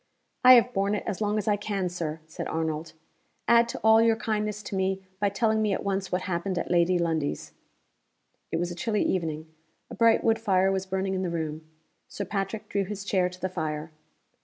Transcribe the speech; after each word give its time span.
"I 0.43 0.53
have 0.55 0.73
borne 0.73 0.95
it 0.95 1.03
as 1.05 1.21
long 1.21 1.37
as 1.37 1.47
I 1.47 1.57
can, 1.57 1.87
Sir," 1.87 2.21
said 2.25 2.47
Arnold. 2.47 2.93
"Add 3.47 3.69
to 3.69 3.79
all 3.83 4.01
your 4.01 4.15
kindness 4.15 4.63
to 4.63 4.75
me 4.75 5.03
by 5.19 5.29
telling 5.29 5.61
me 5.61 5.73
at 5.73 5.83
once 5.83 6.11
what 6.11 6.23
happened 6.23 6.57
at 6.57 6.71
Lady 6.71 6.97
Lundie's." 6.97 7.51
It 8.51 8.57
was 8.57 8.71
a 8.71 8.75
chilly 8.75 9.03
evening. 9.03 9.53
A 9.91 9.93
bright 9.95 10.23
wood 10.23 10.39
fire 10.39 10.71
was 10.71 10.87
burning 10.87 11.13
in 11.13 11.21
the 11.21 11.29
room. 11.29 11.69
Sir 12.07 12.25
Patrick 12.25 12.67
drew 12.67 12.83
his 12.85 13.03
chair 13.05 13.29
to 13.29 13.39
the 13.39 13.47
fire. 13.47 13.91